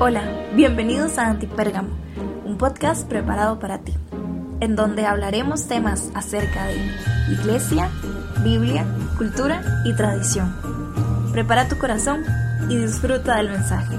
[0.00, 0.22] Hola,
[0.54, 1.88] bienvenidos a Antipérgamo,
[2.44, 3.92] un podcast preparado para ti,
[4.60, 6.76] en donde hablaremos temas acerca de
[7.32, 7.90] iglesia,
[8.44, 8.86] Biblia,
[9.16, 10.54] cultura y tradición.
[11.32, 12.24] Prepara tu corazón
[12.68, 13.96] y disfruta del mensaje.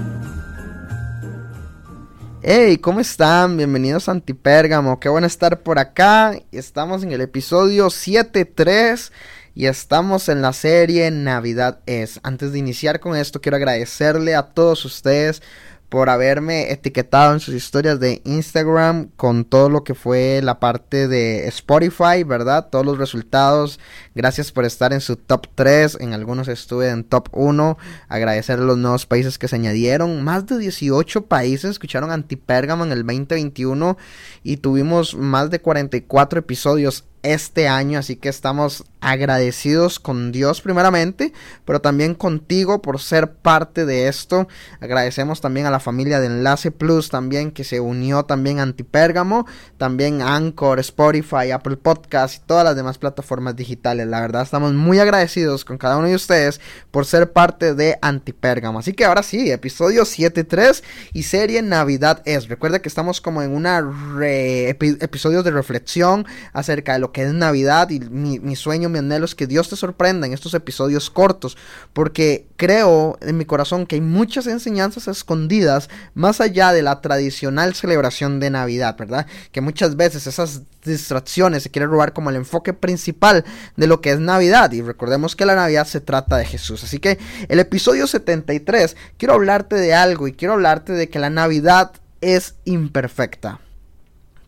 [2.40, 3.58] Hey, ¿cómo están?
[3.58, 4.98] Bienvenidos a Antipérgamo.
[5.00, 6.32] Qué bueno estar por acá.
[6.50, 9.12] Estamos en el episodio 7.3
[9.54, 12.20] y estamos en la serie Navidad es.
[12.22, 15.42] Antes de iniciar con esto, quiero agradecerle a todos ustedes
[15.90, 21.08] por haberme etiquetado en sus historias de Instagram con todo lo que fue la parte
[21.08, 22.68] de Spotify, ¿verdad?
[22.70, 23.80] Todos los resultados.
[24.14, 25.98] Gracias por estar en su top 3.
[26.00, 27.76] En algunos estuve en top 1.
[28.08, 30.22] Agradecer a los nuevos países que se añadieron.
[30.22, 33.98] Más de 18 países escucharon Antipérgamo en el 2021
[34.44, 41.32] y tuvimos más de 44 episodios este año, así que estamos agradecidos con Dios primeramente,
[41.64, 44.46] pero también contigo por ser parte de esto.
[44.80, 49.46] Agradecemos también a la familia de Enlace Plus también que se unió también a Antipérgamo,
[49.78, 54.06] también Anchor, Spotify, Apple Podcast y todas las demás plataformas digitales.
[54.06, 58.78] La verdad estamos muy agradecidos con cada uno de ustedes por ser parte de Antipérgamo.
[58.78, 62.48] Así que ahora sí, episodio 7.3 y serie Navidad es.
[62.48, 63.82] Recuerda que estamos como en una
[64.20, 69.34] episodio de reflexión acerca de lo que es Navidad y mi, sueño, mi anhelo es
[69.34, 71.56] que Dios te sorprenda en estos episodios cortos,
[71.92, 77.74] porque creo en mi corazón que hay muchas enseñanzas escondidas más allá de la tradicional
[77.74, 79.26] celebración de Navidad, ¿verdad?
[79.52, 83.44] Que muchas veces esas distracciones se quieren robar como el enfoque principal
[83.76, 86.84] de lo que es Navidad y recordemos que la Navidad se trata de Jesús.
[86.84, 91.30] Así que el episodio 73 quiero hablarte de algo y quiero hablarte de que la
[91.30, 93.60] Navidad es imperfecta.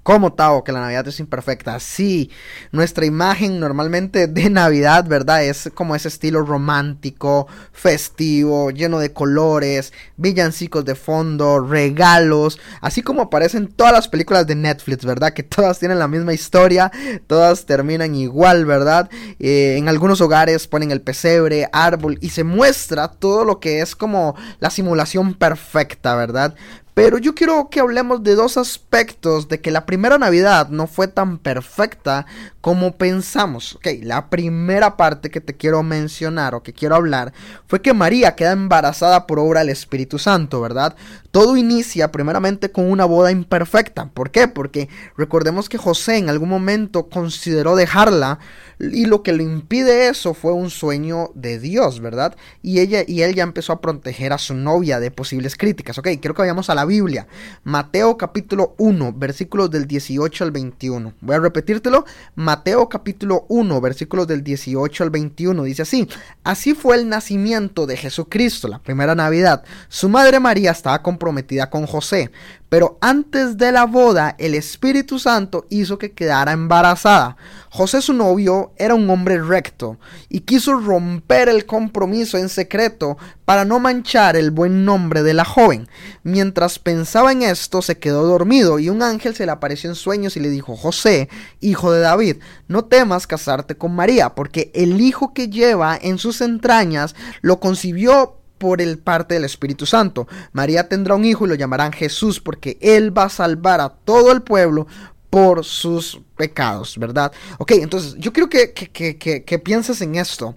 [0.03, 1.79] ¿Cómo, Tao, que la Navidad es imperfecta?
[1.79, 2.29] Sí,
[2.73, 5.45] nuestra imagen normalmente de Navidad, ¿verdad?
[5.45, 13.23] Es como ese estilo romántico, festivo, lleno de colores, villancicos de fondo, regalos, así como
[13.23, 15.35] aparecen todas las películas de Netflix, ¿verdad?
[15.35, 16.91] Que todas tienen la misma historia,
[17.29, 19.09] todas terminan igual, ¿verdad?
[19.39, 23.95] Eh, en algunos hogares ponen el pesebre, árbol y se muestra todo lo que es
[23.95, 26.57] como la simulación perfecta, ¿verdad?
[26.95, 31.09] Pero yo quiero que hablemos de dos aspectos de que la primera Navidad no fue
[31.09, 32.27] tan perfecta
[32.61, 33.77] como pensamos.
[33.77, 37.33] Ok, la primera parte que te quiero mencionar o que quiero hablar
[37.67, 40.95] fue que María queda embarazada por obra del Espíritu Santo, ¿verdad?
[41.31, 44.11] Todo inicia primeramente con una boda imperfecta.
[44.11, 44.47] ¿Por qué?
[44.47, 48.39] Porque recordemos que José en algún momento consideró dejarla
[48.79, 52.37] y lo que le impide eso fue un sueño de Dios, ¿verdad?
[52.63, 55.99] Y ella y él ya empezó a proteger a su novia de posibles críticas.
[55.99, 57.27] Ok, quiero que vayamos a la Biblia.
[57.65, 61.15] Mateo capítulo 1, versículos del 18 al 21.
[61.21, 62.05] Voy a repetírtelo.
[62.35, 65.63] Mateo capítulo 1, versículos del 18 al 21.
[65.65, 66.09] Dice así,
[66.45, 69.65] así fue el nacimiento de Jesucristo, la primera Navidad.
[69.89, 72.31] Su madre María estaba comprometida con José,
[72.73, 77.37] pero antes de la boda el Espíritu Santo hizo que quedara embarazada.
[77.69, 79.99] José su novio era un hombre recto
[80.31, 85.45] y quiso romper el compromiso en secreto para no manchar el buen nombre de la
[85.45, 85.87] joven.
[86.23, 90.39] Mientras pensaba en esto se quedó dormido y un ángel se le apareció en sueños
[90.39, 91.29] y le dijo, José,
[91.61, 96.41] hijo de David, no temas casarte con María, porque el hijo que lleva en sus
[96.41, 100.29] entrañas lo concibió por el parte del Espíritu Santo.
[100.53, 104.31] María tendrá un hijo y lo llamarán Jesús porque él va a salvar a todo
[104.31, 104.87] el pueblo
[105.31, 107.33] por sus pecados, ¿verdad?
[107.59, 110.55] Ok, entonces yo quiero que, que, pienses en esto.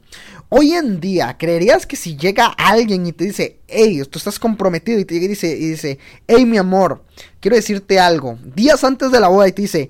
[0.49, 4.99] Hoy en día, ¿creerías que si llega alguien y te dice, hey, tú estás comprometido
[4.99, 7.03] y te y dice, y dice, hey, mi amor,
[7.39, 9.89] quiero decirte algo, días antes de la boda y te dice,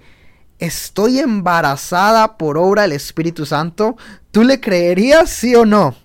[0.57, 3.97] estoy embarazada por obra del Espíritu Santo,
[4.31, 6.04] ¿tú le creerías sí o no?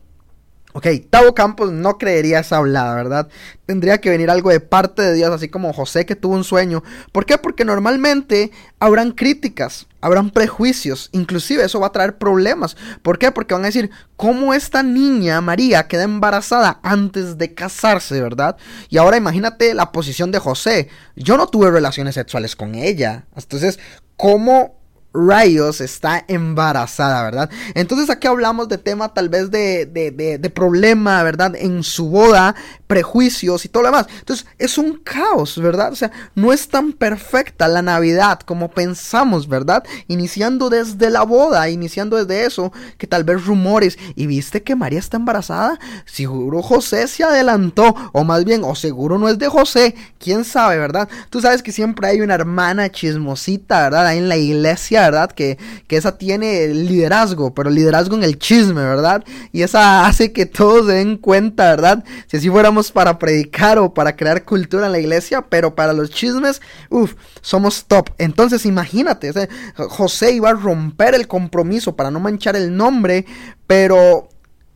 [0.72, 3.28] Ok, Tavo Campos no creería esa hablada, ¿verdad?
[3.66, 6.84] Tendría que venir algo de parte de Dios, así como José que tuvo un sueño.
[7.12, 7.38] ¿Por qué?
[7.38, 12.76] Porque normalmente habrán críticas, habrán prejuicios, inclusive eso va a traer problemas.
[13.03, 13.32] ¿Por qué?
[13.32, 18.56] Porque van a decir, ¿cómo esta niña María queda embarazada antes de casarse, ¿verdad?
[18.88, 20.88] Y ahora imagínate la posición de José.
[21.16, 23.26] Yo no tuve relaciones sexuales con ella.
[23.37, 23.81] Entonces,
[24.16, 24.80] ¿cómo
[25.12, 27.51] rayos está embarazada, ¿verdad?
[27.75, 31.55] Entonces aquí hablamos de tema tal vez de, de, de, problema, ¿verdad?
[31.57, 32.55] En su boda,
[32.87, 34.07] prejuicios y todo lo demás.
[34.19, 35.93] Entonces es un caos, ¿verdad?
[35.93, 39.85] O sea, no es tan perfecta la Navidad como pensamos, ¿verdad?
[40.07, 44.99] Iniciando desde la boda, iniciando desde eso, que tal vez rumores, y viste que María
[44.99, 49.95] está embarazada, seguro José se adelantó, o más bien, o seguro no es de José,
[50.19, 51.09] quién sabe, ¿verdad?
[51.31, 54.07] Tú sabes que siempre hay una hermana chismosita, ¿verdad?
[54.07, 55.31] Ahí en la iglesia ¿verdad?
[55.32, 59.25] Que, que esa tiene liderazgo, pero liderazgo en el chisme, ¿verdad?
[59.52, 62.05] Y esa hace que todos se den cuenta, ¿verdad?
[62.26, 66.11] Si así fuéramos para predicar o para crear cultura en la iglesia, pero para los
[66.11, 68.11] chismes, uff, somos top.
[68.19, 69.32] Entonces imagínate,
[69.75, 73.26] José iba a romper el compromiso para no manchar el nombre,
[73.67, 74.29] pero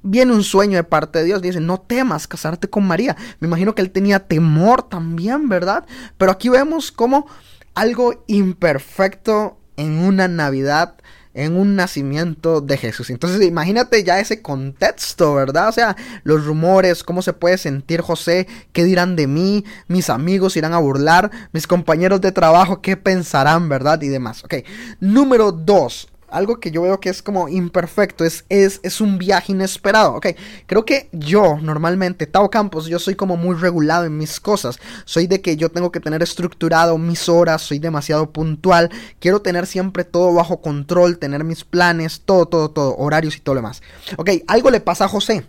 [0.05, 1.43] viene un sueño de parte de Dios.
[1.43, 3.17] Dice, no temas casarte con María.
[3.41, 5.85] Me imagino que él tenía temor también, ¿verdad?
[6.17, 7.27] Pero aquí vemos como
[7.75, 10.95] algo imperfecto en una Navidad
[11.35, 13.11] en un nacimiento de Jesús.
[13.11, 15.69] Entonces imagínate ya ese contexto, ¿verdad?
[15.69, 20.57] O sea, los rumores, cómo se puede sentir José, qué dirán de mí, mis amigos
[20.57, 24.01] irán a burlar, mis compañeros de trabajo, qué pensarán, ¿verdad?
[24.03, 24.45] Y demás.
[24.45, 24.55] Ok,
[25.01, 29.53] número dos, algo que yo veo que es como imperfecto, es, es, es un viaje
[29.53, 30.15] inesperado.
[30.15, 30.27] Ok,
[30.67, 34.79] creo que yo normalmente, Tao Campos, yo soy como muy regulado en mis cosas.
[35.05, 38.91] Soy de que yo tengo que tener estructurado mis horas, soy demasiado puntual,
[39.21, 43.55] quiero tener siempre todo bajo control, tener mis planes, todo, todo, todo, horarios y todo
[43.55, 43.83] lo demás.
[44.17, 45.47] Ok, algo le pasa a José.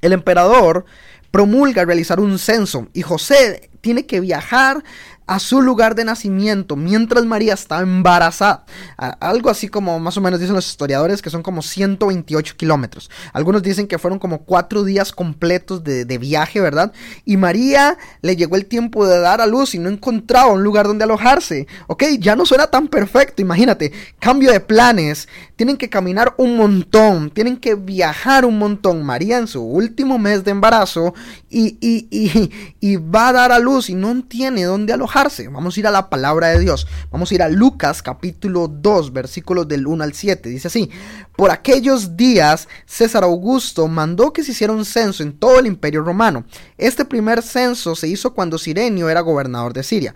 [0.00, 0.86] El emperador
[1.30, 4.82] promulga realizar un censo y José tiene que viajar
[5.30, 8.64] a su lugar de nacimiento mientras María estaba embarazada.
[8.96, 13.10] algo así como más o menos dicen los historiadores que son como 128 kilómetros.
[13.32, 16.92] Algunos dicen que fueron como cuatro días completos de, viaje, ¿verdad?
[17.24, 20.86] Y María le llegó el tiempo de dar a luz y no encontraba un lugar
[20.86, 21.68] donde alojarse.
[21.86, 23.92] Ok, ya no suena tan perfecto, imagínate.
[24.18, 25.28] Cambio de planes.
[25.54, 29.04] Tienen que caminar un montón, tienen que viajar un montón.
[29.04, 31.14] María en su último mes de embarazo
[31.48, 32.50] y, y, y,
[32.80, 35.90] y va a dar a luz y no tiene dónde alojarse Vamos a ir a
[35.90, 36.86] la palabra de Dios.
[37.10, 40.48] Vamos a ir a Lucas capítulo 2, versículos del 1 al 7.
[40.48, 40.90] Dice así,
[41.36, 46.02] por aquellos días César Augusto mandó que se hiciera un censo en todo el imperio
[46.02, 46.44] romano.
[46.78, 50.14] Este primer censo se hizo cuando Sirenio era gobernador de Siria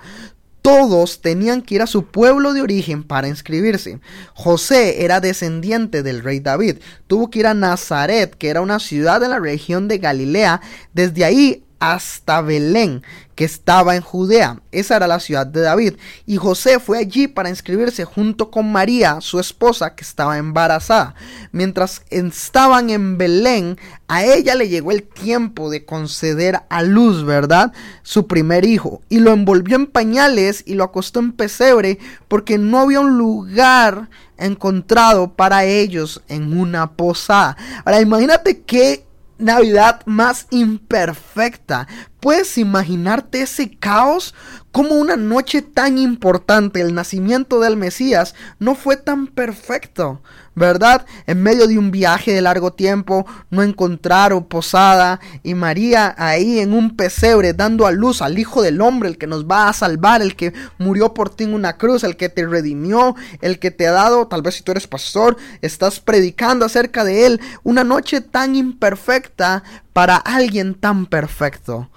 [0.63, 4.01] todos tenían que ir a su pueblo de origen para inscribirse.
[4.33, 6.79] José era descendiente del rey David.
[7.07, 10.63] Tuvo que ir a Nazaret, que era una ciudad de la región de Galilea.
[10.95, 13.03] Desde ahí hasta Belén,
[13.35, 14.61] que estaba en Judea.
[14.73, 15.95] Esa era la ciudad de David.
[16.25, 21.15] Y José fue allí para inscribirse junto con María, su esposa, que estaba embarazada.
[21.53, 23.77] Mientras estaban en Belén,
[24.09, 27.73] a ella le llegó el tiempo de conceder a luz, ¿verdad?
[28.03, 29.03] Su primer hijo.
[29.09, 31.99] Y lo envolvió en pañales y lo acostó en pesebre
[32.29, 37.57] porque no había un lugar encontrado para ellos en una posada.
[37.85, 39.04] Ahora imagínate qué
[39.39, 41.89] Navidad más imperfecta.
[42.21, 44.35] ¿Puedes imaginarte ese caos?
[44.71, 50.23] Como una noche tan importante, el nacimiento del Mesías, no fue tan perfecto,
[50.55, 51.07] ¿verdad?
[51.27, 56.73] En medio de un viaje de largo tiempo, no encontraron posada y María ahí en
[56.73, 60.23] un pesebre dando a luz al Hijo del Hombre, el que nos va a salvar,
[60.23, 63.87] el que murió por ti en una cruz, el que te redimió, el que te
[63.87, 68.21] ha dado, tal vez si tú eres pastor, estás predicando acerca de él, una noche
[68.21, 69.63] tan imperfecta
[69.93, 71.89] para alguien tan perfecto.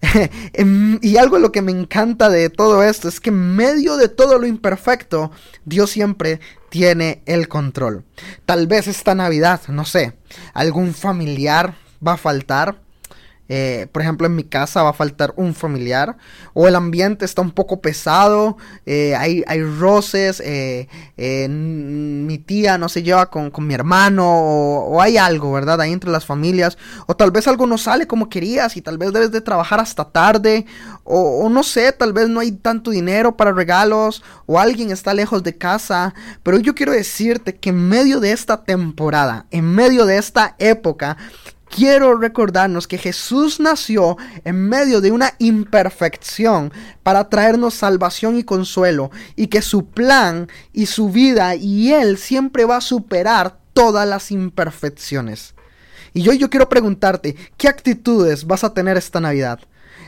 [0.52, 4.08] Em, y algo lo que me encanta de todo esto es que en medio de
[4.08, 5.30] todo lo imperfecto,
[5.64, 8.04] Dios siempre tiene el control.
[8.46, 10.16] Tal vez esta Navidad, no sé,
[10.54, 11.74] algún familiar
[12.06, 12.80] va a faltar
[13.52, 16.16] eh, por ejemplo, en mi casa va a faltar un familiar.
[16.54, 18.56] O el ambiente está un poco pesado.
[18.86, 20.40] Eh, hay, hay, roces.
[20.44, 20.86] Eh,
[21.48, 24.24] mi tía no se lleva con, mi hermano.
[24.24, 25.80] O, hay algo, ¿verdad?
[25.80, 26.78] Ahí entre las familias.
[27.08, 28.76] O tal vez algo no sale como querías.
[28.76, 30.64] Y tal vez debes de trabajar hasta tarde.
[31.02, 34.22] O, o no sé, tal vez no hay tanto dinero para regalos.
[34.46, 36.14] O alguien está lejos de casa.
[36.44, 39.46] Pero yo quiero decirte que en medio de esta temporada.
[39.50, 41.16] En medio de esta época
[41.70, 46.72] quiero recordarnos que Jesús nació en medio de una imperfección
[47.02, 52.64] para traernos salvación y consuelo y que su plan y su vida y Él siempre
[52.64, 55.54] va a superar todas las imperfecciones.
[56.12, 59.60] Y yo, yo quiero preguntarte, ¿qué actitudes vas a tener esta Navidad?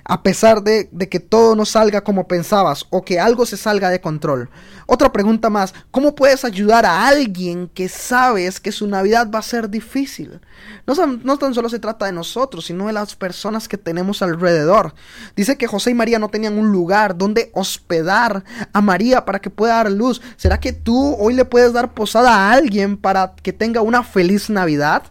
[0.05, 4.01] A pesar de, que todo no salga como pensabas o que algo se salga de
[4.01, 4.51] control.
[4.87, 9.43] Otra pregunta más, ¿cómo puedes ayudar a alguien que sabes que su Navidad va a
[9.43, 10.41] ser difícil?
[10.87, 14.95] No, no tan solo se trata de nosotros, sino de las personas que tenemos alrededor.
[15.37, 19.51] Dice que José y María no tenían un lugar donde hospedar a María para que
[19.51, 20.21] pueda dar luz.
[20.37, 24.51] ¿Será que tú hoy le puedes dar posada a alguien para que tenga una feliz
[24.51, 25.05] Navidad?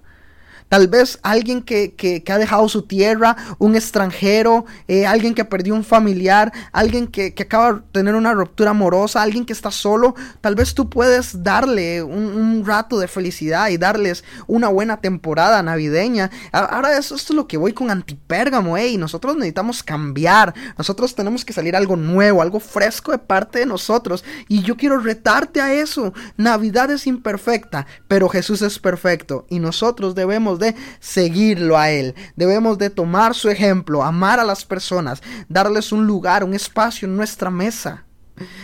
[0.71, 5.75] Tal vez alguien que, que, ha dejado su tierra, un extranjero, eh, alguien que perdió
[5.75, 10.55] un familiar, alguien que, acaba de tener una ruptura amorosa, alguien que está solo, tal
[10.55, 16.31] vez tú puedes darle un, rato de felicidad y darles una buena temporada navideña.
[16.53, 21.43] Ahora eso, esto es lo que voy con Antipérgamo, hey, nosotros necesitamos cambiar, nosotros tenemos
[21.43, 25.73] que salir algo nuevo, algo fresco de parte de nosotros y yo quiero retarte a
[25.73, 26.13] eso.
[26.37, 32.77] Navidad es imperfecta, pero Jesús es perfecto y nosotros debemos de seguirlo a Él, debemos
[32.77, 37.49] de tomar su ejemplo, amar a las personas, darles un lugar, un espacio en nuestra
[37.49, 38.05] mesa.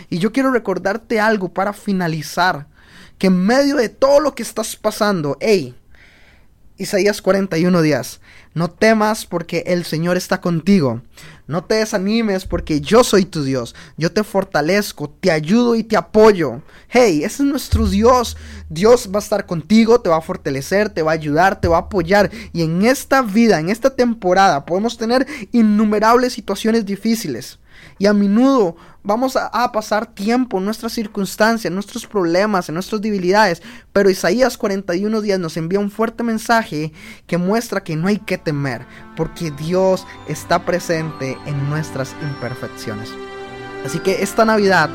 [0.08, 2.66] Y yo quiero recordarte algo para finalizar,
[3.18, 5.76] que en medio de todo lo que estás pasando, hey,
[6.78, 8.20] Isaías 41 días.
[8.54, 11.02] No temas porque el Señor está contigo.
[11.48, 13.74] No te desanimes porque yo soy tu Dios.
[13.96, 16.62] Yo te fortalezco, te ayudo y te apoyo.
[16.88, 18.36] Hey, ese es nuestro Dios.
[18.68, 21.78] Dios va a estar contigo, te va a fortalecer, te va a ayudar, te va
[21.78, 22.30] a apoyar.
[22.52, 27.58] Y en esta vida, en esta temporada, podemos tener innumerables situaciones difíciles.
[27.98, 28.76] Y a menudo
[29.08, 33.62] vamos a, pasar tiempo en nuestras circunstancias, en nuestros problemas, en nuestras debilidades.
[33.90, 36.92] Pero Isaías 41 días nos envía un fuerte mensaje
[37.26, 38.86] que muestra que no hay que temer,
[39.16, 43.08] porque Dios está presente en nuestras imperfecciones.
[43.86, 44.90] Así que esta Navidad,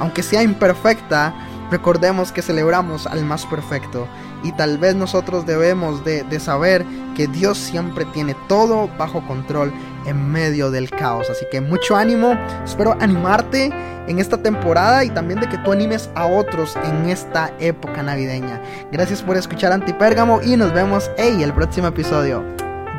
[0.00, 1.32] aunque sea imperfecta,
[1.70, 4.08] recordemos que celebramos al más perfecto
[4.42, 9.72] y tal vez nosotros debemos de, de, saber que Dios siempre tiene todo bajo control
[10.06, 11.30] en medio del caos.
[11.30, 13.70] Así que mucho ánimo, espero animarte
[14.06, 18.60] en esta temporada y también de que tú animes a otros en esta época navideña.
[18.90, 22.42] Gracias por escuchar Antipérgamo y nos vemos en el próximo episodio.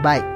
[0.01, 0.32] Bye.